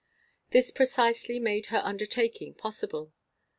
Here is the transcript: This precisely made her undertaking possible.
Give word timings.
This 0.49 0.71
precisely 0.71 1.37
made 1.39 1.67
her 1.67 1.79
undertaking 1.85 2.55
possible. 2.55 3.13